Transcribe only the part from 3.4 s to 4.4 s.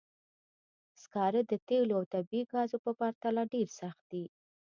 ډېر سخت دي.